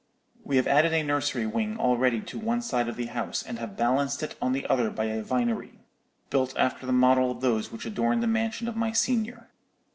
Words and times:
We 0.43 0.55
have 0.55 0.65
added 0.65 0.93
a 0.93 1.03
nursery 1.03 1.45
wing 1.45 1.77
already 1.77 2.21
to 2.21 2.39
one 2.39 2.63
side 2.63 2.87
of 2.89 2.95
the 2.95 3.05
house, 3.05 3.43
and 3.43 3.59
have 3.59 3.77
balanced 3.77 4.23
it 4.23 4.35
on 4.41 4.51
the 4.51 4.65
other 4.65 4.89
by 4.89 5.05
a 5.05 5.21
vinery, 5.21 5.77
built 6.31 6.57
after 6.57 6.87
the 6.87 6.91
model 6.91 7.29
of 7.29 7.41
those 7.41 7.71
which 7.71 7.85
adorn 7.85 8.19
the 8.19 8.25
mansion 8.25 8.67
of 8.67 8.75
my 8.75 8.93
senior. 8.93 9.49